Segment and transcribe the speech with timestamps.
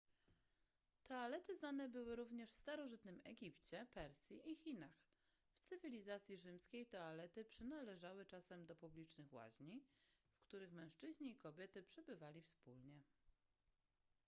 [1.03, 5.01] toalety znane były również w starożytnym egipcie persji i chinach
[5.53, 9.83] w cywilizacji rzymskiej toalety przynależały czasem do publicznych łaźni
[10.39, 13.01] w których mężczyźni i kobiety przebywali wspólnie